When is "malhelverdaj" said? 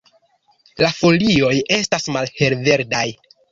2.19-3.07